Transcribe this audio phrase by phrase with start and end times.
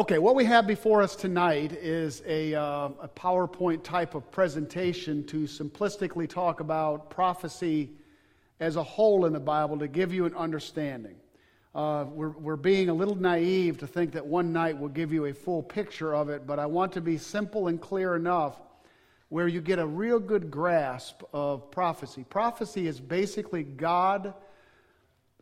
[0.00, 5.26] Okay, what we have before us tonight is a, uh, a, PowerPoint type of presentation
[5.26, 7.90] to simplistically talk about prophecy
[8.60, 11.16] as a whole in the Bible to give you an understanding.
[11.74, 15.26] Uh, we're, we're being a little naive to think that one night will give you
[15.26, 18.58] a full picture of it, but I want to be simple and clear enough
[19.28, 22.24] where you get a real good grasp of prophecy.
[22.24, 24.32] Prophecy is basically God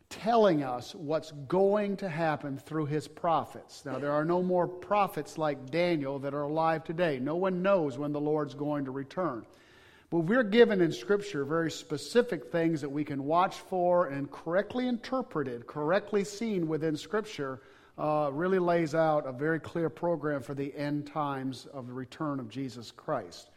[0.09, 3.83] telling us what's going to happen through his prophets.
[3.85, 7.19] Now, there are no more prophets like Daniel that are alive today.
[7.19, 9.45] No one knows when the Lord's going to return.
[10.09, 14.87] But we're given in Scripture very specific things that we can watch for and correctly
[14.87, 17.61] interpreted, correctly seen within Scripture,
[17.99, 22.39] uh, really lays out a very clear program for the end times of the return
[22.39, 23.51] of Jesus Christ.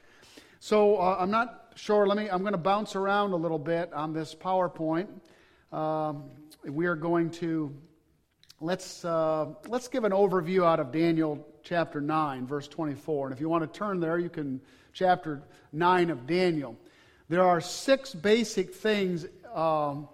[0.60, 2.06] So uh, I'm not sure.
[2.06, 2.28] Let me.
[2.28, 5.08] I'm going to bounce around a little bit on this PowerPoint.
[5.72, 6.24] Um,
[6.68, 7.74] we are going to
[8.60, 13.26] let's uh, let's give an overview out of Daniel chapter nine, verse 24.
[13.26, 14.60] And if you want to turn there, you can
[14.92, 16.76] chapter nine of Daniel.
[17.28, 20.08] There are six basic things um,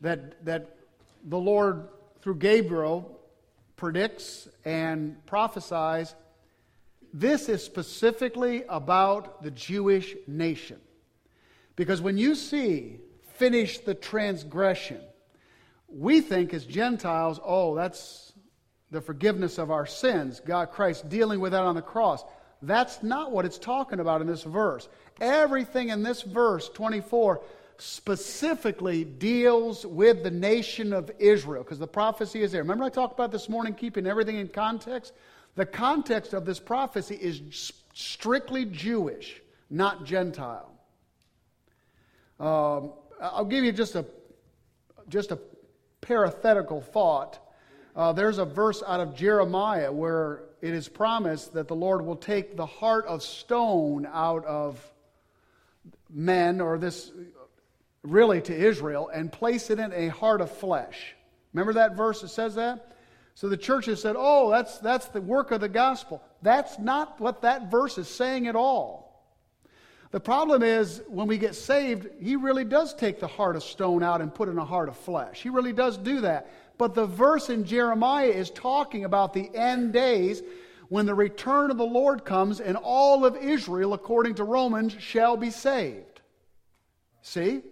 [0.00, 0.76] that that
[1.24, 1.88] the Lord
[2.20, 3.20] through Gabriel
[3.76, 6.14] predicts and prophesies.
[7.12, 10.80] This is specifically about the Jewish nation.
[11.76, 12.98] Because when you see
[13.34, 15.00] finish the transgression,
[15.88, 18.32] we think as Gentiles, oh, that's
[18.90, 22.24] the forgiveness of our sins, God, Christ dealing with that on the cross.
[22.62, 24.88] That's not what it's talking about in this verse.
[25.20, 27.42] Everything in this verse, 24,
[27.78, 32.62] specifically deals with the nation of Israel because the prophecy is there.
[32.62, 35.12] Remember, I talked about this morning keeping everything in context?
[35.56, 39.40] The context of this prophecy is strictly Jewish,
[39.70, 40.70] not Gentile.
[42.38, 44.04] Um, I'll give you just a,
[45.08, 45.38] just a
[46.00, 47.38] parenthetical thought.
[47.94, 52.16] Uh, there's a verse out of Jeremiah where it is promised that the Lord will
[52.16, 54.82] take the heart of stone out of
[56.10, 57.10] men, or this
[58.02, 61.14] really to Israel, and place it in a heart of flesh.
[61.52, 62.92] Remember that verse that says that?
[63.34, 66.22] So the church has said, oh, that's, that's the work of the gospel.
[66.42, 69.05] That's not what that verse is saying at all.
[70.12, 74.02] The problem is when we get saved, He really does take the heart of stone
[74.02, 75.42] out and put in a heart of flesh.
[75.42, 76.50] He really does do that.
[76.78, 80.42] But the verse in Jeremiah is talking about the end days
[80.88, 85.36] when the return of the Lord comes and all of Israel, according to Romans, shall
[85.36, 86.20] be saved.
[87.22, 87.62] See?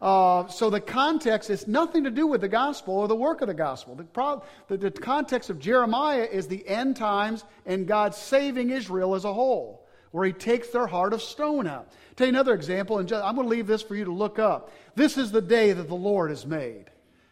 [0.00, 3.48] Uh, so the context is nothing to do with the gospel or the work of
[3.48, 3.96] the gospel.
[3.96, 9.16] The, pro- the, the context of Jeremiah is the end times and God saving Israel
[9.16, 9.77] as a whole
[10.10, 11.92] where he takes their heart of stone out.
[12.18, 14.72] You another example, and I'm going to leave this for you to look up.
[14.96, 16.86] This is the day that the Lord has made.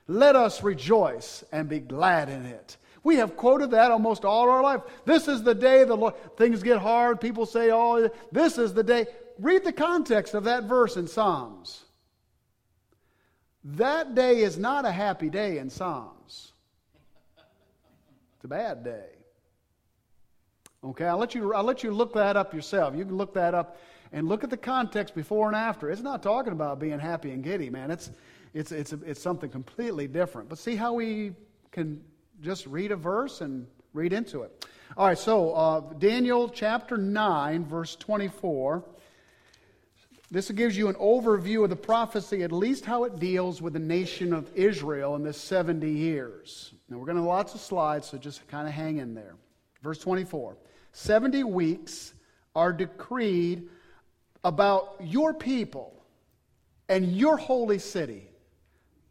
[0.07, 2.77] Let us rejoice and be glad in it.
[3.03, 4.83] We have quoted that almost all our life.
[5.05, 7.21] This is the day the Lord, things get hard.
[7.21, 9.07] People say, oh, this is the day.
[9.39, 11.85] Read the context of that verse in Psalms.
[13.65, 16.53] That day is not a happy day in Psalms.
[18.37, 19.16] It's a bad day.
[20.87, 22.95] Okay, I'll let you I'll let you look that up yourself.
[22.95, 23.79] You can look that up
[24.13, 25.91] and look at the context before and after.
[25.91, 27.91] It's not talking about being happy and giddy, man.
[27.91, 28.11] It's
[28.55, 30.49] it's it's it's something completely different.
[30.49, 31.33] But see how we
[31.73, 32.05] can
[32.41, 34.65] just read a verse and read into it.
[34.97, 38.85] All right, so uh, Daniel chapter 9, verse 24.
[40.31, 43.79] This gives you an overview of the prophecy, at least how it deals with the
[43.81, 46.73] nation of Israel in this 70 years.
[46.89, 49.35] Now, we're going to have lots of slides, so just kind of hang in there.
[49.83, 50.57] Verse 24.
[50.97, 52.15] 70 weeks
[52.55, 53.69] are decreed
[54.43, 56.03] about your people
[56.89, 58.31] and your holy city.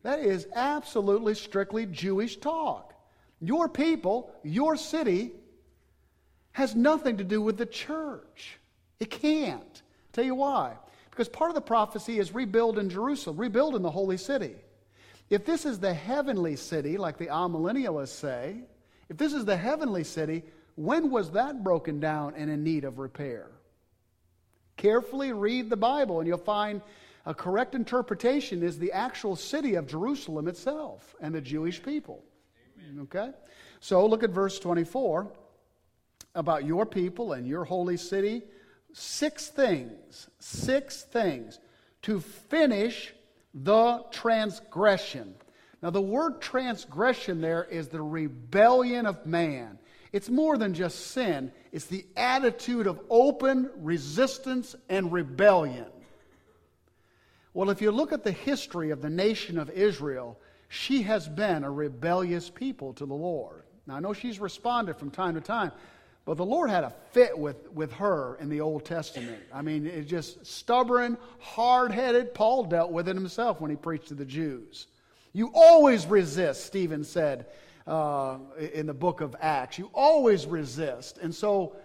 [0.02, 2.96] That is absolutely strictly Jewish talk.
[3.40, 5.34] Your people, your city,
[6.54, 8.58] has nothing to do with the church.
[9.00, 9.84] It can't.
[10.12, 10.74] Tell you why.
[11.12, 14.56] Because part of the prophecy is rebuild in Jerusalem, rebuild in the holy city.
[15.30, 18.64] If this is the heavenly city, like the amillennialists say,
[19.08, 20.46] if this is the heavenly city,
[20.76, 23.48] when was that broken down and in need of repair?
[24.78, 26.82] Carefully read the Bible, and you'll find
[27.26, 32.24] a correct interpretation is the actual city of Jerusalem itself and the Jewish people.
[32.78, 33.00] Amen.
[33.04, 33.32] Okay?
[33.80, 35.32] So look at verse 24
[36.36, 38.44] about your people and your holy city.
[38.94, 41.60] Six things, six things
[42.04, 43.14] to finish
[43.54, 45.34] the transgression.
[45.82, 49.80] Now, the word transgression there is the rebellion of man.
[50.16, 55.88] It's more than just sin, it's the attitude of open resistance and rebellion.
[57.54, 60.40] Well, if you look at the history of the nation of Israel,
[60.70, 63.64] she has been a rebellious people to the Lord.
[63.88, 65.74] Now, I know she's responded from time to time,
[66.24, 69.44] but the Lord had a fit with, with her in the Old Testament.
[69.54, 72.34] I mean, it's just stubborn, hard headed.
[72.34, 74.88] Paul dealt with it himself when he preached to the Jews.
[75.34, 77.48] You always resist, Stephen said
[77.88, 78.38] uh,
[78.74, 79.78] in the book of Acts.
[79.78, 81.18] You always resist.
[81.18, 81.76] And so,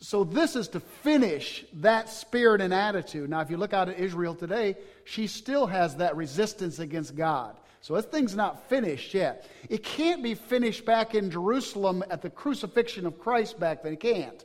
[0.00, 3.28] so this is to finish that spirit and attitude.
[3.30, 7.56] Now, if you look out at Israel today, she still has that resistance against God.
[7.80, 9.48] So this thing's not finished yet.
[9.68, 13.94] It can't be finished back in Jerusalem at the crucifixion of Christ back then.
[13.94, 14.44] It can't.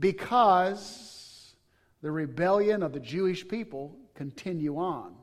[0.00, 1.54] Because
[2.00, 5.14] the rebellion of the Jewish people continue on,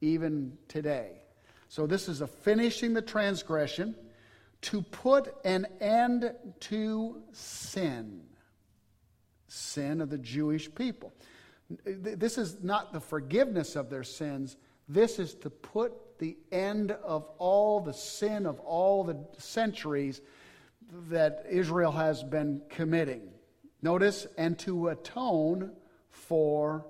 [0.00, 1.21] even today.
[1.72, 3.94] So this is a finishing the transgression
[4.60, 8.24] to put an end to sin.
[9.48, 11.14] Sin of the Jewish people.
[11.86, 14.58] This is not the forgiveness of their sins.
[14.86, 20.20] This is to put the end of all the sin of all the centuries
[21.08, 23.30] that Israel has been committing.
[23.80, 25.72] Notice, and to atone
[26.10, 26.84] for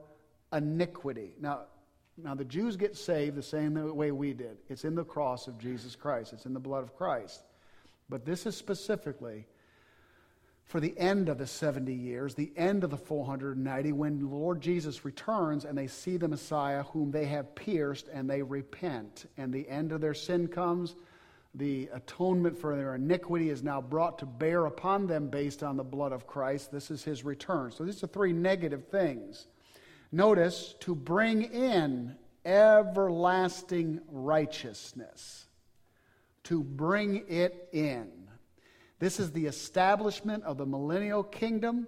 [0.52, 1.36] iniquity.
[1.40, 1.66] Now,
[2.22, 4.58] now the Jews get saved the same way we did.
[4.68, 6.32] It's in the cross of Jesus Christ.
[6.32, 7.42] It's in the blood of Christ.
[8.08, 9.46] But this is specifically
[10.64, 14.60] for the end of the 70 years, the end of the 490, when the Lord
[14.60, 19.26] Jesus returns and they see the Messiah whom they have pierced and they repent.
[19.36, 20.94] And the end of their sin comes.
[21.54, 25.84] The atonement for their iniquity is now brought to bear upon them based on the
[25.84, 26.72] blood of Christ.
[26.72, 27.70] This is his return.
[27.72, 29.48] So these are three negative things.
[30.12, 32.14] Notice to bring in
[32.44, 35.46] everlasting righteousness.
[36.44, 38.10] To bring it in.
[38.98, 41.86] This is the establishment of the millennial kingdom.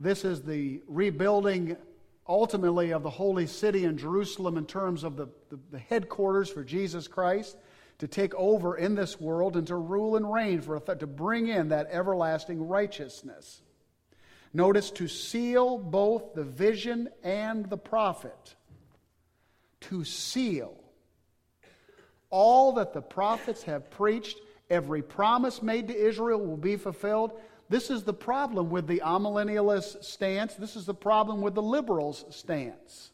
[0.00, 1.76] This is the rebuilding,
[2.28, 6.64] ultimately, of the holy city in Jerusalem in terms of the, the, the, headquarters for
[6.64, 7.56] Jesus Christ
[7.98, 11.68] to take over in this world and to rule and reign, for to bring in
[11.68, 13.62] that everlasting righteousness.
[14.52, 18.54] Notice to seal both the vision and the prophet.
[19.82, 20.74] To seal
[22.30, 24.38] all that the prophets have preached
[24.72, 27.32] Every promise made to Israel will be fulfilled.
[27.68, 30.54] This is the problem with the amillennialist stance.
[30.54, 33.10] This is the problem with the liberals' stance.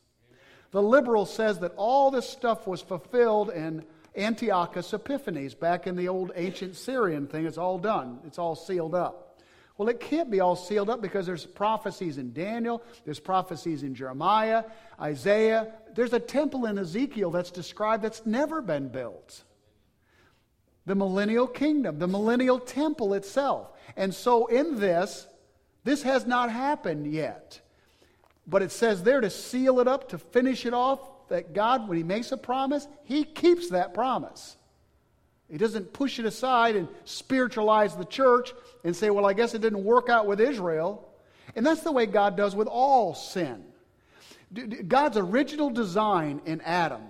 [0.71, 3.85] The liberal says that all this stuff was fulfilled in
[4.17, 7.45] Antiochus Epiphanes, back in the old ancient Syrian thing.
[7.45, 9.28] It's all done, it's all sealed up.
[9.79, 13.95] Well, it can't be all sealed up because there's prophecies in Daniel, there's prophecies in
[13.95, 14.65] Jeremiah,
[15.01, 15.73] Isaiah.
[15.95, 19.45] There's a temple in Ezekiel that's described that's never been built
[20.89, 23.69] the millennial kingdom, the millennial temple itself.
[23.97, 25.27] And so in this,
[25.85, 27.61] this has not happened yet.
[28.47, 31.99] But it says there to seal it up, to finish it off, that God, when
[31.99, 34.57] He makes a promise, He keeps that promise.
[35.51, 38.53] He doesn't push it aside and spiritualize the church
[38.85, 41.09] and say, well, I guess it didn't work out with Israel.
[41.57, 43.65] And that's the way God does with all sin.
[44.87, 47.03] God's original design in Adam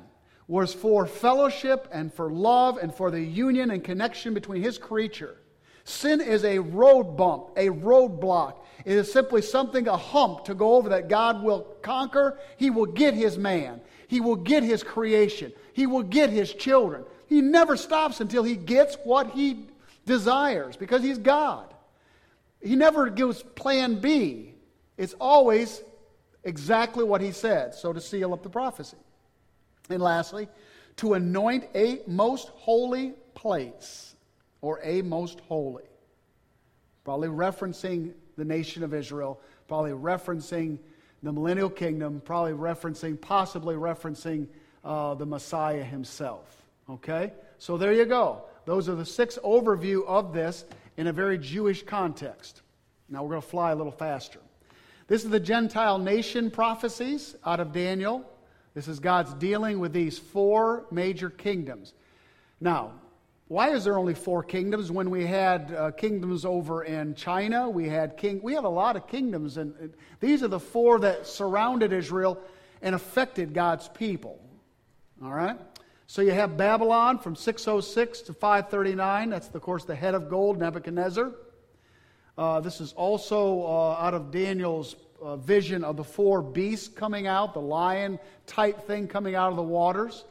[0.46, 5.36] was for fellowship and for love and for the union and connection between his creature.
[5.84, 8.56] Sin is a road bump, a roadblock.
[8.84, 12.38] It is simply something, a hump to go over that God will conquer.
[12.56, 13.80] He will get his man.
[14.06, 15.52] He will get his creation.
[15.72, 17.04] He will get his children.
[17.28, 19.66] He never stops until he gets what he
[20.06, 21.72] desires because he's God.
[22.60, 24.54] He never gives plan B.
[24.96, 25.82] It's always
[26.42, 27.74] exactly what he said.
[27.74, 28.96] So to seal up the prophecy.
[29.90, 30.48] And lastly,
[30.96, 34.16] to anoint a most holy place
[34.60, 35.84] or a most holy.
[37.04, 40.78] Probably referencing the nation of Israel, probably referencing
[41.22, 44.46] the millennial kingdom, probably referencing, possibly referencing
[44.84, 46.57] uh, the Messiah himself.
[46.88, 47.32] Okay?
[47.58, 48.42] So there you go.
[48.64, 50.64] Those are the six overview of this
[50.96, 52.62] in a very Jewish context.
[53.08, 54.40] Now we're going to fly a little faster.
[55.06, 58.30] This is the Gentile nation prophecies out of Daniel.
[58.74, 61.94] This is God's dealing with these four major kingdoms.
[62.60, 62.92] Now,
[63.48, 67.70] why is there only four kingdoms when we had uh, kingdoms over in China?
[67.70, 68.40] We had king.
[68.42, 72.38] We had a lot of kingdoms, and, and these are the four that surrounded Israel
[72.82, 74.38] and affected God's people.
[75.24, 75.58] All right.
[76.10, 79.28] So you have Babylon from 606 to 539.
[79.28, 81.32] That's, of course, the head of gold, Nebuchadnezzar.
[82.38, 87.26] Uh, this is also uh, out of Daniel's uh, vision of the four beasts coming
[87.26, 90.24] out, the lion type thing coming out of the waters.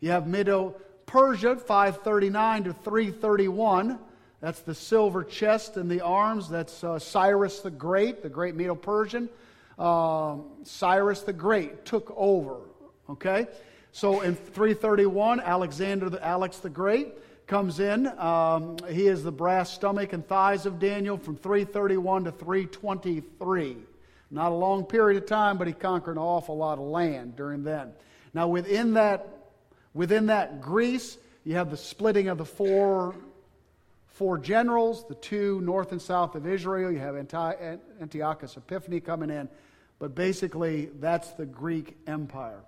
[0.00, 0.74] You have Medo
[1.04, 3.98] Persia, 539 to 331.
[4.40, 6.48] That's the silver chest and the arms.
[6.48, 9.28] That's uh, Cyrus the Great, the great Medo Persian.
[9.78, 12.56] Uh, Cyrus the Great took over.
[13.10, 13.48] Okay?
[13.92, 17.14] So in 331, Alexander the Alex the Great
[17.46, 18.06] comes in.
[18.18, 23.76] Um, he is the brass stomach and thighs of Daniel from 331 to 323.
[24.30, 27.64] Not a long period of time, but he conquered an awful lot of land during
[27.64, 27.92] then.
[28.32, 29.26] Now, within that,
[29.92, 33.16] within that Greece, you have the splitting of the four,
[34.06, 36.92] four generals, the two north and south of Israel.
[36.92, 39.48] You have Antiochus Epiphanes coming in.
[39.98, 42.60] But basically, that's the Greek Empire.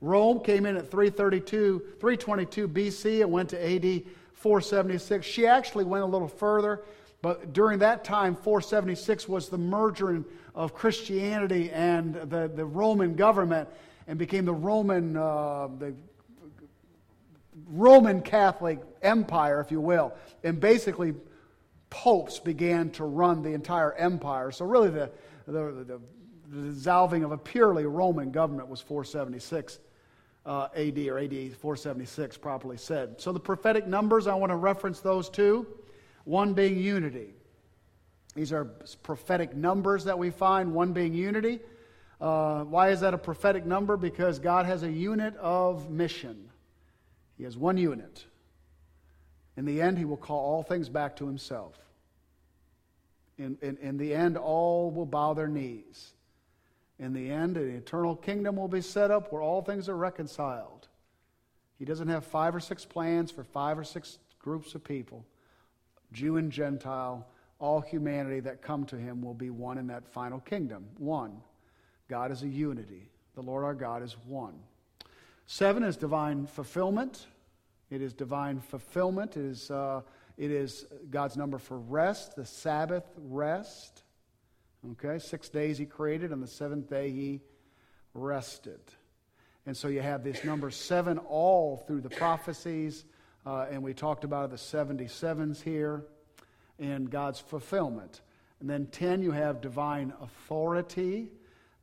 [0.00, 3.22] Rome came in at 332, 322 BC.
[3.22, 4.02] and went to AD
[4.34, 5.26] 476.
[5.26, 6.82] She actually went a little further,
[7.22, 10.22] but during that time, 476 was the merger
[10.54, 13.68] of Christianity and the, the Roman government
[14.06, 15.94] and became the Roman, uh, the
[17.68, 20.12] Roman Catholic Empire, if you will.
[20.42, 21.14] And basically,
[21.88, 24.50] popes began to run the entire empire.
[24.50, 25.10] So, really, the,
[25.46, 26.00] the, the,
[26.48, 29.78] the dissolving of a purely Roman government was 476
[30.46, 33.20] uh, AD or AD 476, properly said.
[33.20, 35.66] So the prophetic numbers, I want to reference those two.
[36.24, 37.34] One being unity.
[38.34, 38.64] These are
[39.02, 41.60] prophetic numbers that we find, one being unity.
[42.20, 43.96] Uh, why is that a prophetic number?
[43.96, 46.50] Because God has a unit of mission.
[47.36, 48.24] He has one unit.
[49.56, 51.78] In the end, He will call all things back to Himself.
[53.38, 56.12] In, in, in the end, all will bow their knees.
[56.98, 60.88] In the end, an eternal kingdom will be set up where all things are reconciled.
[61.78, 65.26] He doesn't have five or six plans for five or six groups of people.
[66.12, 67.26] Jew and Gentile,
[67.58, 70.86] all humanity that come to him will be one in that final kingdom.
[70.98, 71.40] One.
[72.08, 73.10] God is a unity.
[73.34, 74.54] The Lord our God is one.
[75.46, 77.26] Seven is divine fulfillment.
[77.90, 79.36] It is divine fulfillment.
[79.36, 80.02] It is, uh,
[80.36, 84.03] it is God's number for rest, the Sabbath rest.
[84.92, 87.40] Okay, six days he created, and the seventh day he
[88.12, 88.80] rested.
[89.64, 93.06] And so you have this number seven all through the prophecies,
[93.46, 96.04] uh, and we talked about the 77s here
[96.78, 98.20] in God's fulfillment.
[98.60, 101.30] And then 10, you have divine authority,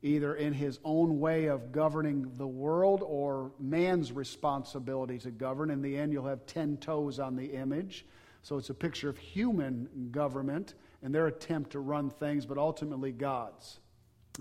[0.03, 5.71] either in his own way of governing the world or man's responsibility to govern.
[5.71, 8.05] In the end, you'll have 10 toes on the image.
[8.43, 13.11] So it's a picture of human government and their attempt to run things, but ultimately
[13.11, 13.79] God's.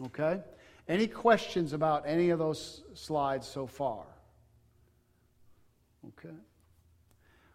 [0.06, 0.40] Okay?
[0.88, 4.04] Any questions about any of those slides so far?
[6.08, 6.34] Okay.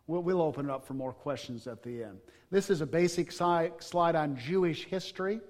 [0.08, 2.20] We'll, we'll open it up for more questions at the end.
[2.52, 5.42] This is a basic si- slide on Jewish history.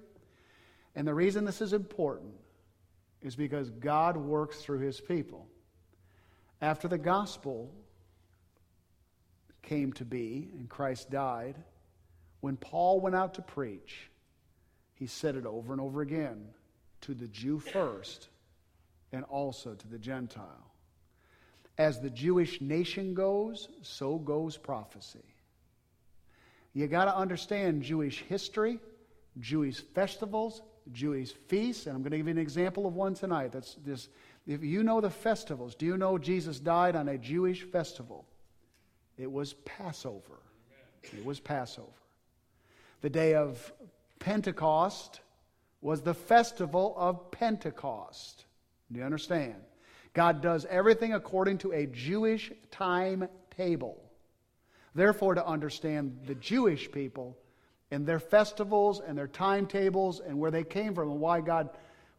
[0.95, 2.33] And the reason this is important
[3.21, 5.47] is because God works through his people.
[6.61, 7.73] After the gospel
[9.61, 11.55] came to be and Christ died,
[12.45, 14.07] when Paul went out to preach,
[14.93, 16.45] he said it over and over again
[17.01, 18.27] to the Jew first
[19.11, 20.71] and also to the Gentile.
[21.79, 25.25] As the Jewish nation goes, so goes prophecy.
[26.75, 28.77] You got to understand Jewish history,
[29.39, 30.61] Jewish festivals,
[30.91, 33.53] Jewish feasts, and I'm going to give you an example of one tonight.
[33.53, 34.07] That's this.
[34.45, 38.23] If you know the festivals, do you know Jesus died on a Jewish festival?
[39.17, 40.43] It was Passover.
[41.01, 42.04] It was Passover.
[43.05, 43.71] The day of
[44.17, 45.19] Pentecost
[45.79, 48.45] was the festival of Pentecost.
[48.91, 49.53] Do you understand?
[50.15, 54.01] God does everything according to a Jewish timetable.
[54.95, 57.37] Therefore, to understand the Jewish people
[57.91, 61.69] and their festivals and their timetables and where they came from and why God,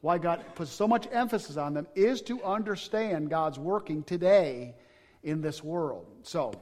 [0.03, 4.77] why God puts so much emphasis on them is to understand God's working today
[5.25, 6.07] in this world.
[6.23, 6.53] So,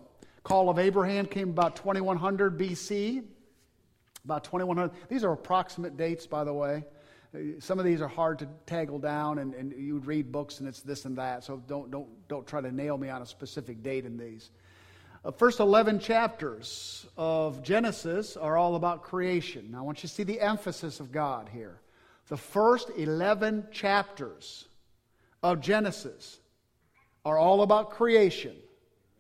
[0.45, 3.25] call of Abraham came about 2100 BC
[4.25, 4.91] about 2100.
[5.09, 6.85] These are approximate dates, by the way.
[7.59, 10.83] Some of these are hard to taggle down, and, and you read books and it's
[10.83, 14.05] this and that, so don't, don't, don't try to nail me on a specific date
[14.05, 14.51] in these.
[15.25, 19.71] The uh, first 11 chapters of Genesis are all about creation.
[19.71, 21.81] Now, I want you to see the emphasis of God here.
[22.29, 24.69] The first 11 chapters
[25.43, 26.39] of Genesis
[27.25, 28.55] are all about creation,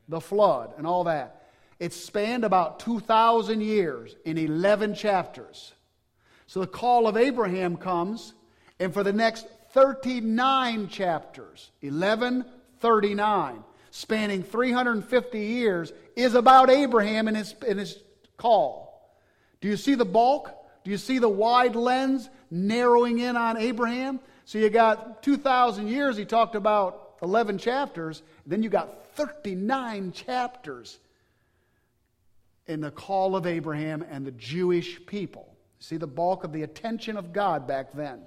[0.08, 1.43] the flood, and all that.
[1.84, 5.74] It spanned about 2,000 years in 11 chapters.
[6.46, 8.32] So the call of Abraham comes,
[8.80, 17.54] and for the next 39 chapters, 1139, spanning 350 years, is about Abraham and his,
[17.68, 17.98] and his
[18.38, 19.06] call.
[19.60, 20.50] Do you see the bulk?
[20.84, 24.20] Do you see the wide lens narrowing in on Abraham?
[24.46, 30.98] So you got 2,000 years, he talked about 11 chapters, then you got 39 chapters
[32.66, 35.54] in the call of Abraham and the Jewish people.
[35.78, 38.20] See the bulk of the attention of God back then.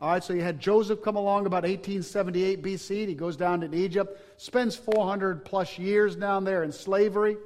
[0.00, 3.06] All right, so you had Joseph come along about 1878 BC.
[3.06, 7.36] He goes down to Egypt, spends 400 plus years down there in slavery.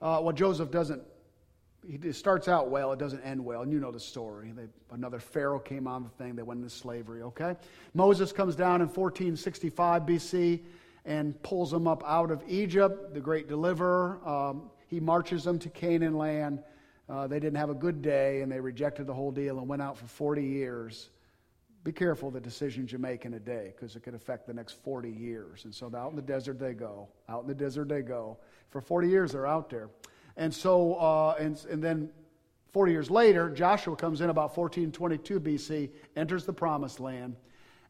[0.00, 1.02] Uh, well, Joseph doesn't,
[1.84, 4.52] he starts out well, it doesn't end well, and you know the story.
[4.54, 7.56] They, another Pharaoh came on the thing, they went into slavery, okay?
[7.94, 10.60] Moses comes down in 1465 BC
[11.04, 14.20] and pulls them up out of Egypt, the great deliverer.
[14.24, 16.62] Um, he marches them to Canaan land.
[17.08, 19.80] Uh, they didn't have a good day and they rejected the whole deal and went
[19.80, 21.10] out for 40 years.
[21.84, 24.72] Be careful the decisions you make in a day because it could affect the next
[24.82, 25.64] 40 years.
[25.64, 27.08] And so out in the desert they go.
[27.28, 28.38] Out in the desert they go.
[28.70, 29.88] For 40 years they're out there.
[30.36, 32.10] And so, uh, and, and then
[32.70, 37.36] 40 years later, Joshua comes in about 1422 BC, enters the promised land.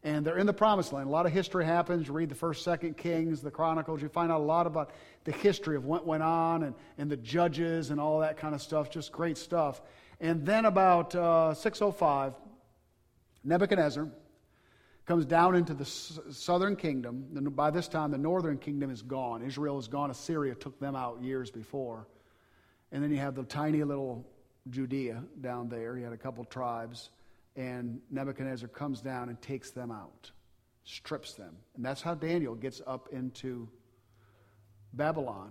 [0.04, 1.08] And they're in the promised land.
[1.08, 2.06] A lot of history happens.
[2.06, 4.00] You read the first, second Kings, the Chronicles.
[4.00, 4.92] You find out a lot about
[5.24, 8.62] the history of what went on and, and the judges and all that kind of
[8.62, 8.90] stuff.
[8.90, 9.82] Just great stuff.
[10.20, 12.34] And then about uh, 605,
[13.42, 14.08] Nebuchadnezzar
[15.04, 17.26] comes down into the s- southern kingdom.
[17.56, 19.42] By this time, the northern kingdom is gone.
[19.42, 20.10] Israel is gone.
[20.10, 22.06] Assyria took them out years before.
[22.92, 24.24] And then you have the tiny little
[24.70, 25.96] Judea down there.
[25.96, 27.10] You had a couple tribes
[27.58, 30.30] and Nebuchadnezzar comes down and takes them out,
[30.84, 31.56] strips them.
[31.74, 33.68] And that's how Daniel gets up into
[34.92, 35.50] Babylon.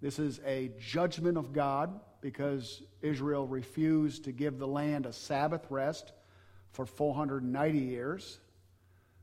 [0.00, 5.66] This is a judgment of God because Israel refused to give the land a Sabbath
[5.68, 6.12] rest
[6.70, 8.40] for 490 years.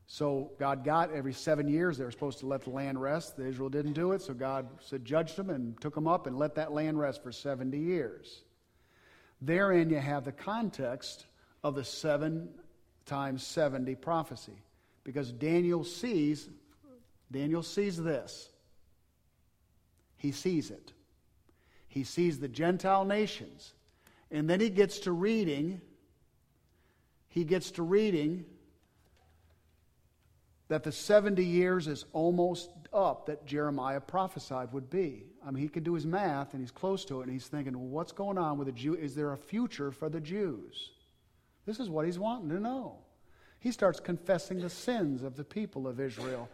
[0.06, 3.36] So God got every seven years they were supposed to let the land rest.
[3.36, 6.38] The Israel didn't do it, so God said, judged them and took them up and
[6.38, 8.44] let that land rest for 70 years.
[9.40, 11.26] Therein you have the context
[11.62, 12.48] of the seven
[13.06, 14.62] times 70 prophecy.
[15.04, 16.48] Because Daniel sees,
[17.30, 18.48] Daniel sees this.
[20.16, 20.92] He sees it.
[21.88, 23.72] He sees the Gentile nations.
[24.30, 25.80] And then he gets to reading,
[27.28, 28.44] he gets to reading
[30.68, 35.24] that the 70 years is almost up that Jeremiah prophesied would be.
[35.44, 37.76] I mean, he can do his math and he's close to it and he's thinking,
[37.76, 38.94] well, what's going on with the Jew?
[38.94, 40.90] Is there a future for the Jews?
[41.66, 42.98] This is what he's wanting to know.
[43.60, 46.48] He starts confessing the sins of the people of Israel.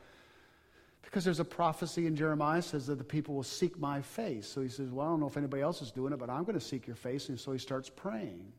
[1.02, 4.48] Because there's a prophecy in Jeremiah says that the people will seek my face.
[4.48, 6.42] So he says, Well, I don't know if anybody else is doing it, but I'm
[6.42, 7.28] going to seek your face.
[7.28, 8.52] And so he starts praying.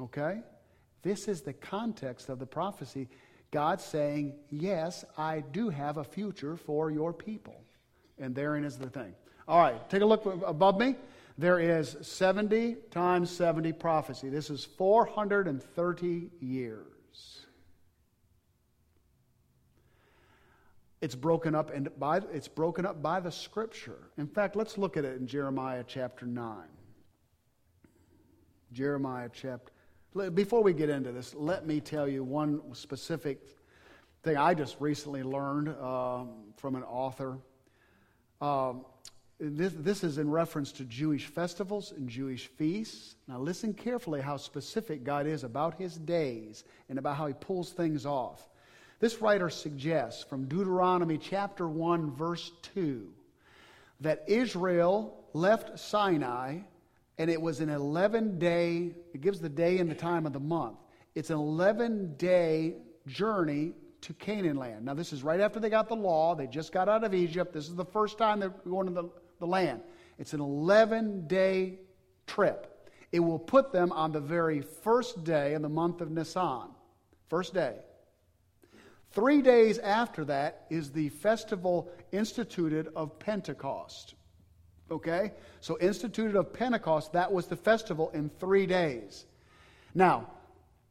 [0.00, 0.40] Okay?
[1.02, 3.08] This is the context of the prophecy.
[3.50, 7.60] God saying, Yes, I do have a future for your people.
[8.18, 9.12] And therein is the thing.
[9.48, 10.94] All right, take a look above me.
[11.36, 14.28] There is 70 times 70 prophecy.
[14.28, 17.46] This is 430 years.
[21.00, 24.10] It's broken up and by it's broken up by the scripture.
[24.16, 26.56] In fact, let's look at it in Jeremiah chapter 9.
[28.72, 29.70] Jeremiah chapter
[30.34, 33.40] before we get into this, let me tell you one specific
[34.22, 37.38] thing I just recently learned um, from an author.
[38.40, 38.84] Um,
[39.40, 43.16] this, this is in reference to Jewish festivals and Jewish feasts.
[43.26, 47.70] Now, listen carefully how specific God is about his days and about how he pulls
[47.70, 48.48] things off.
[49.00, 53.08] This writer suggests from Deuteronomy chapter 1, verse 2,
[54.00, 56.60] that Israel left Sinai
[57.18, 60.40] and it was an 11 day, it gives the day and the time of the
[60.40, 60.78] month.
[61.14, 64.84] It's an 11 day journey to Canaan land.
[64.84, 66.34] Now, this is right after they got the law.
[66.34, 67.52] They just got out of Egypt.
[67.52, 69.80] This is the first time they're going to the the land.
[70.18, 71.78] It's an 11 day
[72.26, 72.90] trip.
[73.12, 76.68] It will put them on the very first day in the month of Nisan.
[77.28, 77.76] First day.
[79.12, 84.14] Three days after that is the festival instituted of Pentecost.
[84.90, 85.32] Okay?
[85.60, 89.24] So, instituted of Pentecost, that was the festival in three days.
[89.94, 90.30] Now,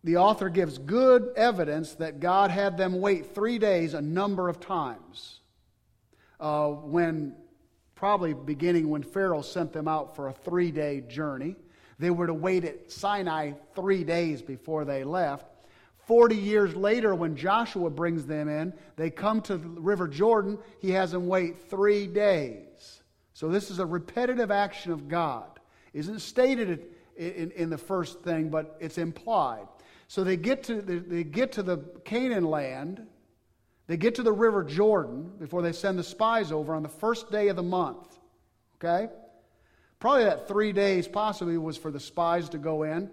[0.05, 4.59] the author gives good evidence that God had them wait three days a number of
[4.59, 5.39] times.
[6.39, 7.35] Uh, when
[8.03, 11.55] probably beginning when Pharaoh sent them out for a three day journey.
[11.99, 15.45] They were to wait at Sinai three days before they left.
[16.05, 20.57] Forty years later, when Joshua brings them in, they come to the River Jordan.
[20.81, 23.03] He has them wait three days.
[23.33, 25.61] So this is a repetitive action of God.
[25.93, 29.65] Isn't stated in, in the first thing, but it's implied.
[30.09, 33.07] So they get to they get to the Canaan land,
[33.87, 37.31] they get to the River Jordan before they send the spies over on the first
[37.31, 38.07] day of the month.
[38.75, 39.11] Okay?
[39.99, 43.09] Probably that three days possibly was for the spies to go in.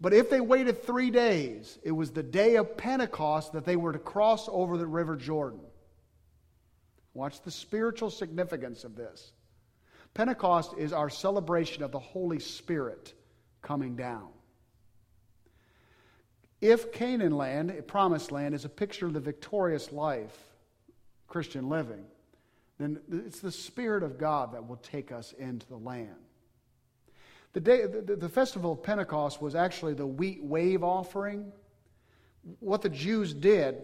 [0.00, 3.92] But if they waited three days, it was the day of Pentecost that they were
[3.92, 5.60] to cross over the River Jordan.
[7.14, 9.32] Watch the spiritual significance of this.
[10.14, 13.12] Pentecost is our celebration of the Holy Spirit
[13.60, 14.28] coming down.
[16.60, 20.36] If Canaan land, promised land, is a picture of the victorious life,
[21.28, 22.04] Christian living,
[22.78, 26.16] then it's the Spirit of God that will take us into the land.
[27.52, 31.52] The, day, the, the festival of Pentecost was actually the wheat wave offering.
[32.60, 33.76] What the Jews did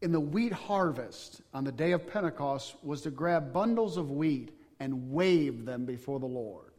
[0.00, 4.50] in the wheat harvest on the day of Pentecost was to grab bundles of wheat
[4.80, 6.71] and wave them before the Lord.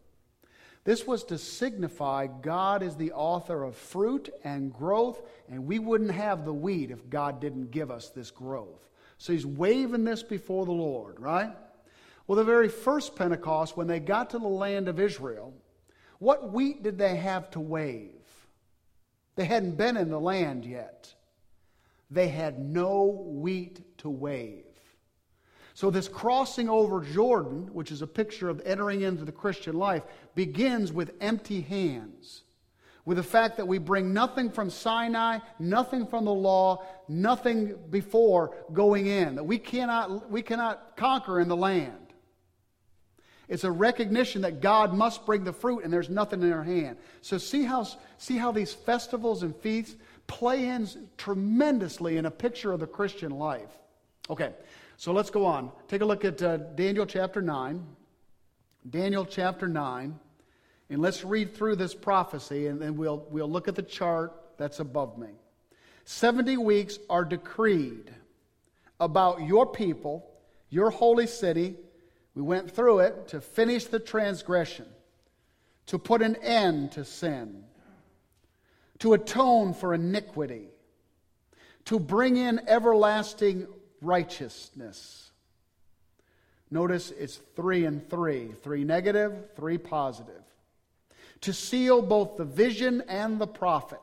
[0.85, 6.11] This was to signify God is the author of fruit and growth, and we wouldn't
[6.11, 8.89] have the wheat if God didn't give us this growth.
[9.17, 11.55] So he's waving this before the Lord, right?
[12.27, 15.53] Well, the very first Pentecost, when they got to the land of Israel,
[16.19, 18.09] what wheat did they have to wave?
[19.35, 21.13] They hadn't been in the land yet.
[22.11, 24.65] They had no wheat to wave.
[25.75, 30.03] So, this crossing over Jordan, which is a picture of entering into the Christian life,
[30.35, 32.43] begins with empty hands.
[33.05, 38.55] With the fact that we bring nothing from Sinai, nothing from the law, nothing before
[38.71, 41.97] going in, that we cannot, we cannot conquer in the land.
[43.49, 46.97] It's a recognition that God must bring the fruit and there's nothing in our hand.
[47.21, 47.87] So, see how,
[48.19, 49.95] see how these festivals and feasts
[50.27, 53.69] play in tremendously in a picture of the Christian life.
[54.29, 54.53] Okay,
[54.97, 55.71] so let's go on.
[55.87, 57.85] Take a look at uh, Daniel chapter 9.
[58.89, 60.19] Daniel chapter 9.
[60.89, 64.79] And let's read through this prophecy, and then we'll, we'll look at the chart that's
[64.79, 65.29] above me.
[66.05, 68.13] 70 weeks are decreed
[68.99, 70.29] about your people,
[70.69, 71.75] your holy city.
[72.35, 74.85] We went through it to finish the transgression,
[75.87, 77.63] to put an end to sin,
[78.99, 80.67] to atone for iniquity,
[81.85, 83.67] to bring in everlasting
[84.03, 85.31] righteousness.
[86.69, 90.41] Notice it's three and three three negative, three positive.
[91.41, 93.99] To seal both the vision and the prophet.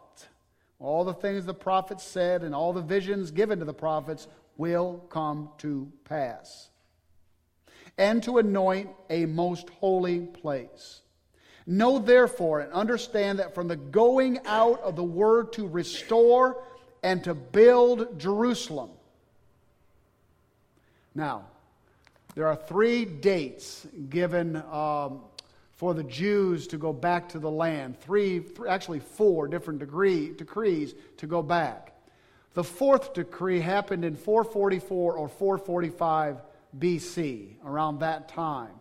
[0.78, 5.04] All the things the prophet said and all the visions given to the prophets will
[5.10, 6.68] come to pass.
[7.98, 11.00] And to anoint a most holy place.
[11.66, 16.62] Know therefore and understand that from the going out of the word to restore
[17.02, 18.90] and to build Jerusalem,
[21.14, 21.46] now,
[22.34, 25.20] there are three dates given um,
[25.72, 27.98] for the Jews to go back to the land.
[28.00, 31.94] Three, th- actually four different degree, decrees to go back.
[32.54, 36.38] The fourth decree happened in 444 or 445
[36.78, 38.72] BC, around that time.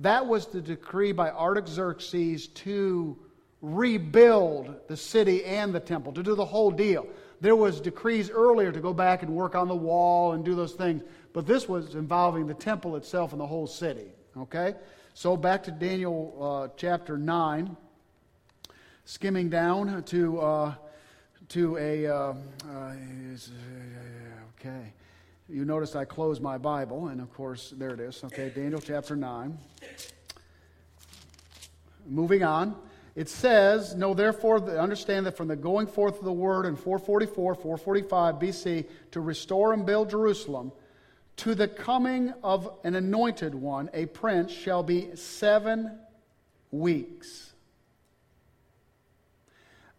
[0.00, 3.16] That was the decree by Artaxerxes to
[3.62, 7.06] rebuild the city and the temple, to do the whole deal.
[7.40, 10.72] There was decrees earlier to go back and work on the wall and do those
[10.72, 11.02] things.
[11.36, 14.06] But this was involving the temple itself and the whole city.
[14.38, 14.74] Okay?
[15.12, 17.76] So back to Daniel uh, chapter 9,
[19.04, 20.74] skimming down to, uh,
[21.50, 22.06] to a.
[22.06, 22.34] Uh,
[22.66, 22.94] uh
[24.58, 24.94] okay.
[25.46, 28.24] You notice I closed my Bible, and of course, there it is.
[28.24, 29.58] Okay, Daniel chapter 9.
[32.06, 32.76] Moving on.
[33.14, 37.56] It says, Know therefore, understand that from the going forth of the word in 444,
[37.56, 40.72] 445 BC to restore and build Jerusalem,
[41.36, 45.98] to the coming of an anointed one, a prince, shall be seven
[46.70, 47.52] weeks.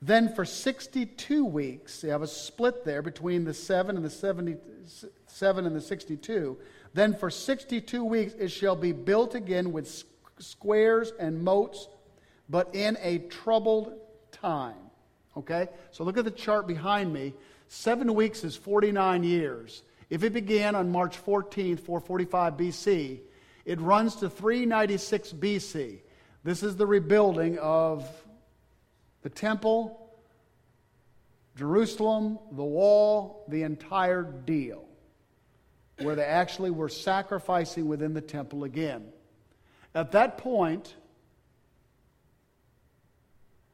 [0.02, 5.66] Then for 62 weeks, you have a split there between the 7 and the 77
[5.66, 6.58] and the 62.
[6.94, 10.04] Then for 62 weeks it shall be built again with
[10.40, 11.88] squares and moats,
[12.50, 13.94] but in a troubled
[14.32, 14.76] time.
[15.36, 15.68] Okay?
[15.92, 17.34] So look at the chart behind me.
[17.68, 19.84] Seven weeks is 49 years.
[20.10, 23.20] If it began on March 14th, 445 BC,
[23.66, 26.00] it runs to 396 BC.
[26.44, 28.10] This is the rebuilding of
[29.22, 30.10] the temple,
[31.58, 34.86] Jerusalem, the wall, the entire deal,
[36.00, 39.08] where they actually were sacrificing within the temple again.
[39.94, 40.96] At that point,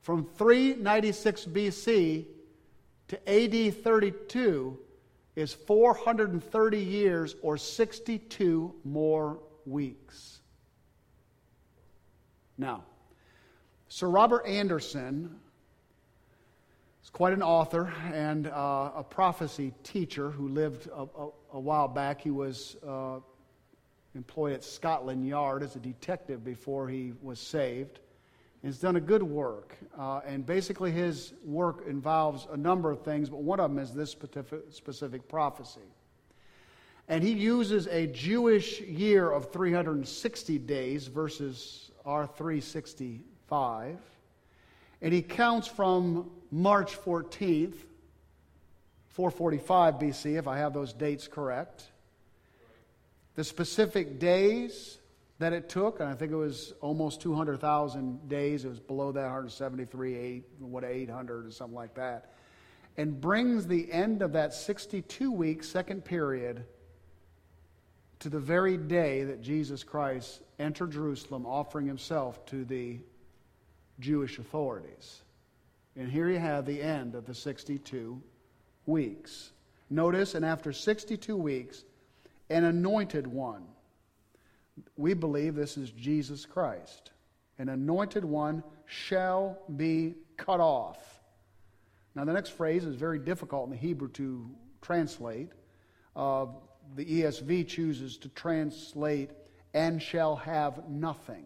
[0.02, 2.26] from 396 BC
[3.10, 4.80] to AD 32,
[5.36, 10.40] is 430 years or 62 more weeks.
[12.58, 12.84] Now,
[13.88, 15.40] Sir Robert Anderson
[17.04, 21.88] is quite an author and uh, a prophecy teacher who lived a, a, a while
[21.88, 22.22] back.
[22.22, 23.20] He was uh,
[24.16, 28.00] employed at Scotland Yard as a detective before he was saved
[28.64, 29.76] has done a good work.
[29.98, 33.92] Uh, and basically, his work involves a number of things, but one of them is
[33.92, 35.82] this specific, specific prophecy.
[37.10, 44.00] And he uses a Jewish year of 360 days versus our 365.
[45.02, 47.76] And he counts from March 14th,
[49.10, 51.84] 445 BC, if I have those dates correct.
[53.36, 54.98] The specific days
[55.44, 58.64] that it took, and I think it was almost 200,000 days.
[58.64, 62.32] It was below that 173, 8, what 800 or something like that.
[62.96, 66.64] And brings the end of that 62 week second period
[68.20, 73.00] to the very day that Jesus Christ entered Jerusalem, offering himself to the
[74.00, 75.24] Jewish authorities.
[75.98, 78.22] And here you have the end of the 62
[78.86, 79.52] weeks.
[79.90, 81.84] Notice, and after 62 weeks,
[82.50, 83.66] an anointed one.
[84.96, 87.12] We believe this is Jesus Christ.
[87.60, 91.22] An anointed one shall be cut off.
[92.16, 94.50] Now, the next phrase is very difficult in the Hebrew to
[94.82, 95.50] translate.
[96.16, 96.46] Uh,
[96.96, 99.32] the ESV chooses to translate,
[99.74, 101.46] and shall have nothing.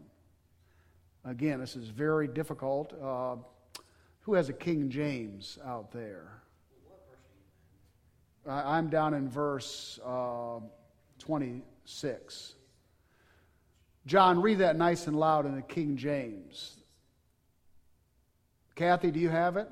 [1.23, 2.93] Again, this is very difficult.
[3.01, 3.37] Uh,
[4.21, 6.41] who has a King James out there?
[8.45, 10.59] I'm down in verse uh,
[11.19, 12.53] 26.
[14.07, 16.77] John, read that nice and loud in the King James.
[18.73, 19.67] Kathy, do you have it?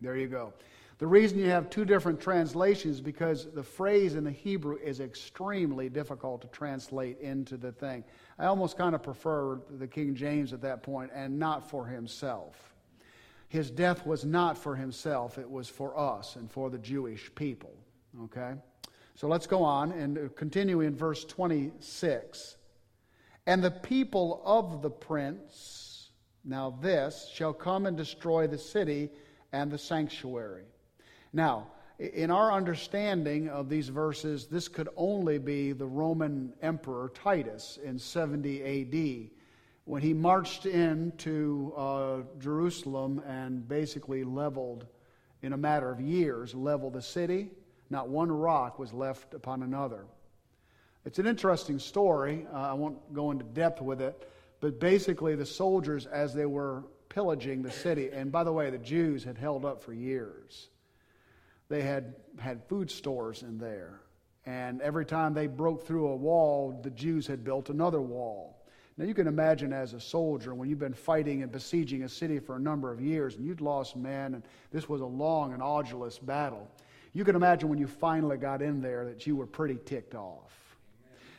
[0.00, 0.52] There you go.
[0.98, 5.00] The reason you have two different translations is because the phrase in the Hebrew is
[5.00, 8.04] extremely difficult to translate into the thing.
[8.38, 12.73] I almost kind of prefer the King James at that point and not for himself.
[13.54, 17.72] His death was not for himself, it was for us and for the Jewish people.
[18.24, 18.54] Okay?
[19.14, 22.56] So let's go on and continue in verse 26.
[23.46, 26.08] And the people of the prince,
[26.44, 29.08] now this, shall come and destroy the city
[29.52, 30.64] and the sanctuary.
[31.32, 31.68] Now,
[32.00, 38.00] in our understanding of these verses, this could only be the Roman Emperor Titus in
[38.00, 39.30] 70 AD
[39.84, 44.86] when he marched into uh, Jerusalem and basically leveled,
[45.42, 47.50] in a matter of years, leveled the city.
[47.90, 50.06] Not one rock was left upon another.
[51.04, 52.46] It's an interesting story.
[52.52, 56.84] Uh, I won't go into depth with it, but basically, the soldiers, as they were
[57.10, 58.08] pillaging the city.
[58.10, 60.68] And by the way, the Jews had held up for years.
[61.68, 64.00] They had had food stores in there.
[64.46, 68.53] And every time they broke through a wall, the Jews had built another wall.
[68.96, 72.38] Now, you can imagine as a soldier, when you've been fighting and besieging a city
[72.38, 75.60] for a number of years, and you'd lost men, and this was a long and
[75.60, 76.68] arduous battle,
[77.12, 80.52] you can imagine when you finally got in there that you were pretty ticked off.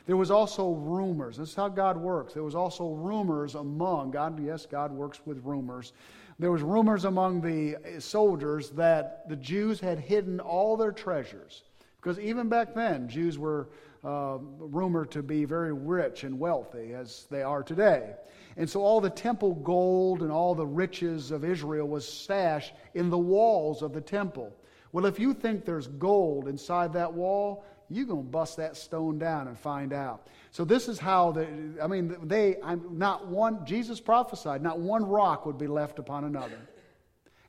[0.06, 1.38] There was also rumors.
[1.38, 2.34] This is how God works.
[2.34, 4.40] There was also rumors among God.
[4.44, 5.94] Yes, God works with rumors.
[6.38, 11.64] There was rumors among the eh, soldiers that the Jews had hidden all their treasures,
[11.98, 13.70] because even back then Jews were
[14.06, 18.14] uh, rumored to be very rich and wealthy, as they are today.
[18.56, 23.10] And so all the temple gold and all the riches of Israel was stashed in
[23.10, 24.56] the walls of the temple.
[24.92, 29.20] Well, if you think there's gold inside that wall, you're going to bust that stone
[29.20, 30.28] down and find out.
[30.52, 31.48] So this is how the,
[31.82, 36.24] I mean, they, I'm not one, Jesus prophesied, not one rock would be left upon
[36.24, 36.60] another.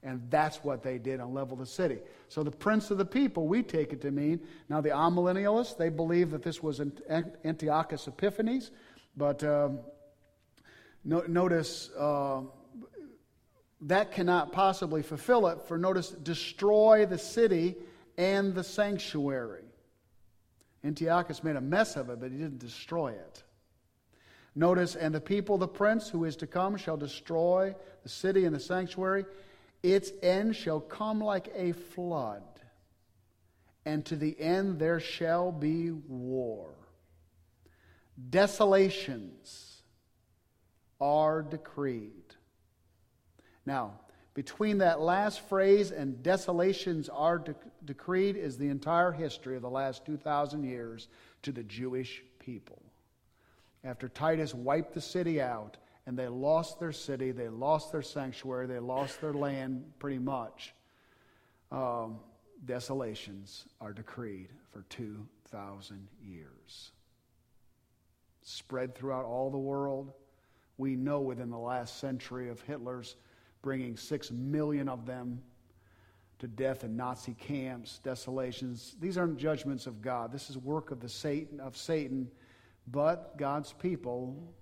[0.03, 1.99] And that's what they did and level the city.
[2.29, 5.89] So the prince of the people, we take it to mean, now the amillennialists, they
[5.89, 6.81] believe that this was
[7.45, 8.71] Antiochus Epiphanes,
[9.17, 9.81] but um,
[11.05, 12.43] no, notice uh,
[13.83, 17.77] that cannot possibly fulfill it, for notice, destroy the city
[18.19, 19.65] and the sanctuary.
[20.85, 23.43] Antiochus made a mess of it, but he didn't destroy it.
[24.55, 28.55] Notice, and the people, the prince who is to come, shall destroy the city and
[28.55, 29.27] the sanctuary.
[29.83, 32.43] Its end shall come like a flood,
[33.85, 36.71] and to the end there shall be war.
[38.31, 39.83] Desolations
[41.01, 42.35] are decreed.
[43.65, 44.01] Now,
[44.35, 49.71] between that last phrase and desolations are de- decreed is the entire history of the
[49.71, 51.09] last 2,000 years
[51.43, 52.83] to the Jewish people.
[53.83, 58.66] After Titus wiped the city out and they lost their city, they lost their sanctuary,
[58.66, 60.75] they lost their land pretty much,
[61.73, 62.21] um,
[62.64, 66.92] desolations are decreed for 2,000 years.
[68.42, 70.12] Spread throughout all the world.
[70.79, 73.16] We know within the last century of Hitler's
[73.62, 75.42] bringing six million of them
[76.38, 78.95] to death in Nazi camps, desolations.
[79.01, 80.31] These aren't judgments of God.
[80.31, 82.31] This is work of the Satan of Satan,
[82.87, 84.55] but God's people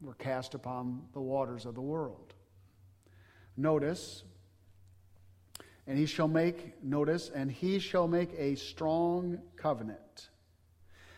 [0.00, 2.34] were cast upon the waters of the world.
[3.56, 4.24] Notice,
[5.86, 10.30] And he shall make, notice, and he shall make a strong covenant.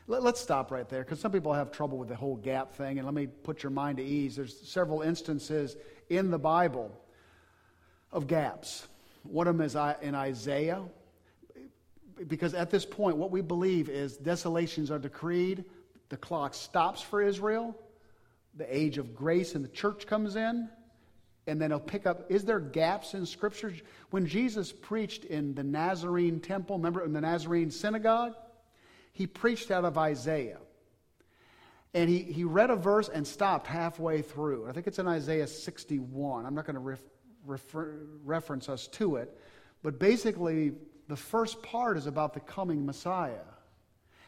[0.08, 2.98] Let, us stop right there because some people have trouble with the whole gap thing.
[2.98, 4.36] And let me put your mind at ease.
[4.36, 5.76] There's several instances
[6.08, 6.90] in the Bible
[8.10, 8.88] of gaps.
[9.22, 10.82] One of them is in Isaiah.
[12.26, 15.64] Because at this point, what we believe is desolations are decreed,
[16.08, 17.74] the clock stops for Israel,
[18.56, 20.68] the age of grace and the church comes in,
[21.46, 22.30] and then he'll pick up.
[22.30, 23.72] Is there gaps in Scripture?
[24.10, 28.34] When Jesus preached in the Nazarene temple, remember in the Nazarene synagogue?
[29.12, 30.58] He preached out of Isaiah.
[31.94, 34.66] And he, he read a verse and stopped halfway through.
[34.68, 36.46] I think it's in Isaiah 61.
[36.46, 37.02] I'm not going to ref,
[37.44, 39.36] refer, reference us to it.
[39.82, 40.72] But basically,
[41.08, 43.44] the first part is about the coming Messiah.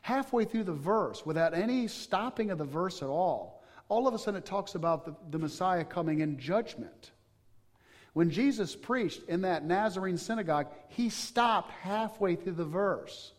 [0.03, 3.54] Halfway through the verse, without any stopping of the verse at all,
[3.89, 7.13] all of a sudden it talks about the, the Messiah coming in judgment.
[8.15, 13.33] When Jesus preached in that Nazarene synagogue, he stopped halfway through the verse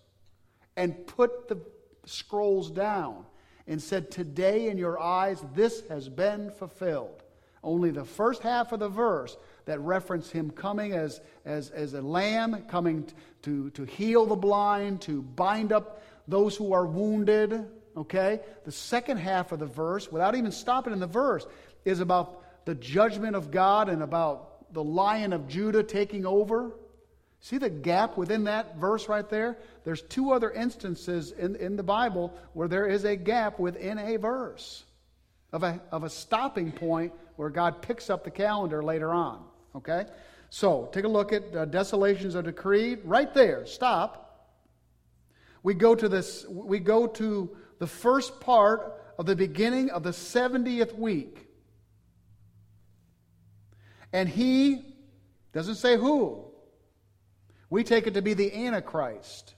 [0.75, 1.58] and put the
[2.05, 3.25] scrolls down
[3.67, 7.23] and said, Today in your eyes, this has been fulfilled.
[7.63, 12.01] Only the first half of the verse that reference him coming as, as, as a
[12.01, 13.08] lamb, coming
[13.41, 17.65] to, to heal the blind, to bind up those who are wounded.
[17.95, 18.41] Okay?
[18.65, 21.45] The second half of the verse, without even stopping in the verse,
[21.86, 26.73] is about the judgment of God and about the lion of Judah taking over.
[27.39, 29.58] See the gap within that verse right there?
[29.84, 34.17] There's two other instances in, in the Bible where there is a gap within a
[34.17, 34.84] verse
[35.53, 39.43] of a, of a stopping point where God picks up the calendar later on.
[39.75, 40.05] Okay?
[40.49, 42.99] So, take a look at uh, desolations are decreed.
[43.03, 44.25] Right there, stop.
[45.63, 50.11] We go to this, we go to the first part of the beginning of the
[50.11, 51.47] 70th week.
[54.13, 54.95] And he
[55.53, 56.45] doesn't say who.
[57.69, 59.55] We take it to be the Antichrist,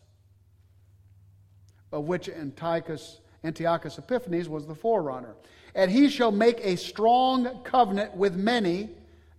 [1.91, 5.35] of which Antiochus, Antiochus Epiphanes was the forerunner.
[5.75, 8.89] And he shall make a strong covenant with many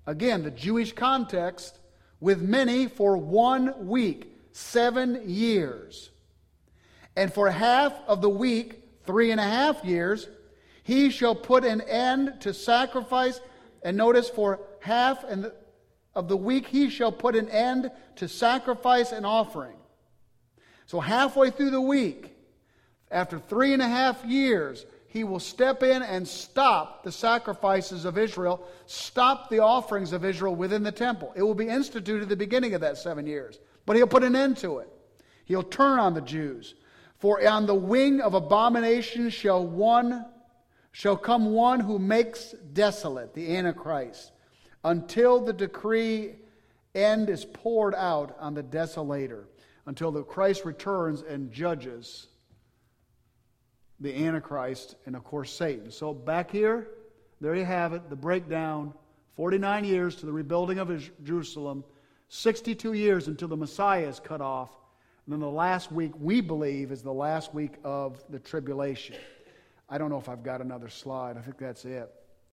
[0.09, 1.81] Again, the Jewish context
[2.19, 6.11] with many for one week, seven years.
[7.19, 10.29] And for half of the week, three and a half years,
[10.85, 13.41] he shall put an end to sacrifice.
[13.83, 15.25] And notice, for half
[16.15, 19.75] of the week, he shall put an end to sacrifice and offering.
[20.87, 22.37] So, halfway through the week,
[23.11, 28.17] after three and a half years, he will step in and stop the sacrifices of
[28.17, 31.33] Israel, stop the offerings of Israel within the temple.
[31.35, 34.37] It will be instituted at the beginning of that seven years, but he'll put an
[34.37, 34.89] end to it.
[35.47, 36.77] He'll turn on the Jews.
[37.19, 40.25] For on the wing of abomination shall one
[40.93, 44.33] shall come one who makes desolate, the Antichrist,
[44.85, 46.37] until the decree
[46.95, 49.45] end is poured out on the desolator,
[49.87, 52.29] until the Christ returns and judges
[54.01, 55.91] the Antichrist, and of course Satan.
[55.91, 56.89] So back here,
[57.41, 58.93] there you have it, the breakdown
[59.37, 60.91] 49 years to the rebuilding of
[61.23, 61.85] Jerusalem,
[62.29, 64.71] 62 years until the Messiah is cut off.
[65.29, 69.17] And then the last week, we believe, is the last week of the tribulation.
[69.87, 71.37] I don't know if I've got another slide.
[71.37, 72.11] I think that's it.